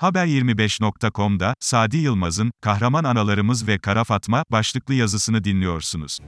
Haber25.com'da, 0.00 1.54
Sadi 1.60 1.96
Yılmaz'ın, 1.96 2.50
Kahraman 2.62 3.04
Analarımız 3.04 3.68
ve 3.68 3.78
Kara 3.78 4.04
Fatma, 4.04 4.44
başlıklı 4.50 4.94
yazısını 4.94 5.44
dinliyorsunuz. 5.44 6.18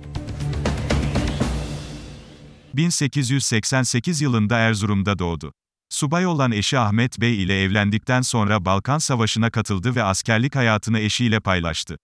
1888 2.74 4.20
yılında 4.20 4.58
Erzurum'da 4.58 5.18
doğdu. 5.18 5.52
Subay 5.90 6.26
olan 6.26 6.52
eşi 6.52 6.78
Ahmet 6.78 7.20
Bey 7.20 7.42
ile 7.42 7.62
evlendikten 7.62 8.20
sonra 8.20 8.64
Balkan 8.64 8.98
Savaşı'na 8.98 9.50
katıldı 9.50 9.94
ve 9.94 10.02
askerlik 10.02 10.56
hayatını 10.56 10.98
eşiyle 10.98 11.40
paylaştı. 11.40 11.96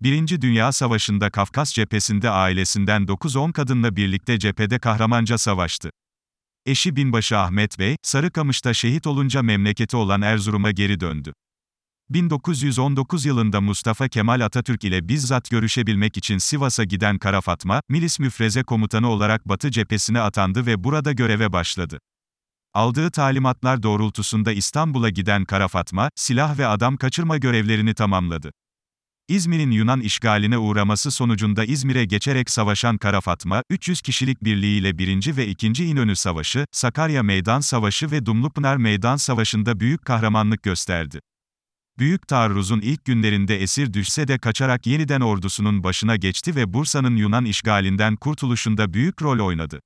Birinci 0.00 0.42
Dünya 0.42 0.72
Savaşı'nda 0.72 1.30
Kafkas 1.30 1.72
cephesinde 1.72 2.30
ailesinden 2.30 3.02
9-10 3.02 3.52
kadınla 3.52 3.96
birlikte 3.96 4.38
cephede 4.38 4.78
kahramanca 4.78 5.38
savaştı. 5.38 5.90
Eşi 6.68 6.96
binbaşı 6.96 7.38
Ahmet 7.38 7.78
Bey, 7.78 7.96
Sarıkamış'ta 8.02 8.74
şehit 8.74 9.06
olunca 9.06 9.42
memleketi 9.42 9.96
olan 9.96 10.22
Erzurum'a 10.22 10.70
geri 10.70 11.00
döndü. 11.00 11.32
1919 12.10 13.24
yılında 13.24 13.60
Mustafa 13.60 14.08
Kemal 14.08 14.40
Atatürk 14.40 14.84
ile 14.84 15.08
bizzat 15.08 15.50
görüşebilmek 15.50 16.16
için 16.16 16.38
Sivas'a 16.38 16.84
giden 16.84 17.18
Kara 17.18 17.40
Fatma, 17.40 17.80
Milis 17.88 18.18
Müfreze 18.18 18.62
Komutanı 18.62 19.08
olarak 19.08 19.48
Batı 19.48 19.70
cephesine 19.70 20.20
atandı 20.20 20.66
ve 20.66 20.84
burada 20.84 21.12
göreve 21.12 21.52
başladı. 21.52 21.98
Aldığı 22.74 23.10
talimatlar 23.10 23.82
doğrultusunda 23.82 24.52
İstanbul'a 24.52 25.10
giden 25.10 25.44
Kara 25.44 25.68
Fatma, 25.68 26.10
silah 26.14 26.58
ve 26.58 26.66
adam 26.66 26.96
kaçırma 26.96 27.38
görevlerini 27.38 27.94
tamamladı. 27.94 28.52
İzmir'in 29.28 29.70
Yunan 29.70 30.00
işgaline 30.00 30.58
uğraması 30.58 31.10
sonucunda 31.10 31.64
İzmir'e 31.64 32.04
geçerek 32.04 32.50
savaşan 32.50 32.98
Kara 32.98 33.20
Fatma, 33.20 33.62
300 33.70 34.00
kişilik 34.00 34.44
birliğiyle 34.44 34.98
1. 34.98 35.36
ve 35.36 35.46
2. 35.46 35.66
İnönü 35.66 36.16
Savaşı, 36.16 36.66
Sakarya 36.72 37.22
Meydan 37.22 37.60
Savaşı 37.60 38.10
ve 38.10 38.26
Dumlupınar 38.26 38.76
Meydan 38.76 39.16
Savaşı'nda 39.16 39.80
büyük 39.80 40.04
kahramanlık 40.04 40.62
gösterdi. 40.62 41.20
Büyük 41.98 42.28
taarruzun 42.28 42.80
ilk 42.80 43.04
günlerinde 43.04 43.62
esir 43.62 43.92
düşse 43.92 44.28
de 44.28 44.38
kaçarak 44.38 44.86
yeniden 44.86 45.20
ordusunun 45.20 45.84
başına 45.84 46.16
geçti 46.16 46.56
ve 46.56 46.72
Bursa'nın 46.72 47.16
Yunan 47.16 47.44
işgalinden 47.44 48.16
kurtuluşunda 48.16 48.94
büyük 48.94 49.22
rol 49.22 49.46
oynadı. 49.46 49.80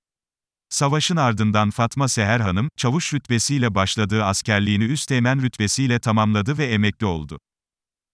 Savaşın 0.69 1.17
ardından 1.17 1.71
Fatma 1.71 2.09
Seher 2.09 2.41
Hanım, 2.41 2.69
çavuş 2.77 3.15
rütbesiyle 3.15 3.75
başladığı 3.75 4.25
askerliğini 4.25 4.85
üsteğmen 4.85 5.43
rütbesiyle 5.43 5.99
tamamladı 5.99 6.59
ve 6.59 6.67
emekli 6.67 7.07
oldu. 7.07 7.39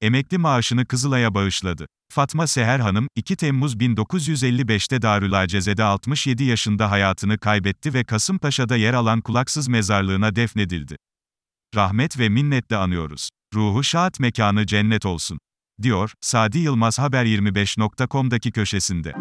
Emekli 0.01 0.39
maaşını 0.39 0.87
Kızılay'a 0.87 1.35
bağışladı. 1.35 1.87
Fatma 2.13 2.47
Seher 2.47 2.79
Hanım, 2.81 3.09
2 3.17 3.37
Temmuz 3.37 3.75
1955'te 3.75 5.03
Darülaceze'de 5.03 5.85
67 5.85 6.45
yaşında 6.45 6.91
hayatını 6.91 7.39
kaybetti 7.39 7.95
ve 7.95 8.05
Kasımpaşa'da 8.05 8.77
yer 8.77 8.95
alan 8.95 9.21
kulaksız 9.21 9.69
mezarlığına 9.69 10.37
defnedildi. 10.37 10.97
Rahmet 11.75 12.19
ve 12.19 12.29
minnetle 12.29 12.77
anıyoruz. 12.77 13.31
Ruhu 13.55 13.85
şahat 13.85 14.21
mekanı 14.21 14.67
cennet 14.67 15.07
olsun. 15.07 15.39
Diyor, 15.83 16.13
Sadi 16.21 16.59
Yılmaz 16.59 16.99
Haber25.com'daki 16.99 18.53
köşesinde. 18.53 19.15